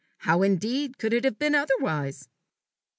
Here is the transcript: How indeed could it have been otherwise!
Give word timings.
How 0.17 0.41
indeed 0.41 0.97
could 0.97 1.13
it 1.13 1.25
have 1.25 1.37
been 1.37 1.53
otherwise! 1.53 2.27